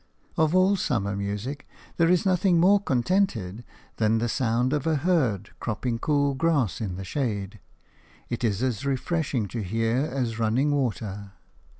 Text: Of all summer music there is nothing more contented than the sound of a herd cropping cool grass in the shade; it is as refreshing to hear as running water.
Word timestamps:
Of 0.35 0.55
all 0.55 0.75
summer 0.77 1.15
music 1.15 1.67
there 1.97 2.09
is 2.09 2.25
nothing 2.25 2.59
more 2.59 2.79
contented 2.79 3.63
than 3.97 4.17
the 4.17 4.27
sound 4.27 4.73
of 4.73 4.87
a 4.87 4.95
herd 4.95 5.51
cropping 5.59 5.99
cool 5.99 6.33
grass 6.33 6.81
in 6.81 6.95
the 6.95 7.03
shade; 7.03 7.59
it 8.27 8.43
is 8.43 8.63
as 8.63 8.83
refreshing 8.83 9.47
to 9.49 9.61
hear 9.61 9.97
as 10.11 10.39
running 10.39 10.71
water. 10.71 11.33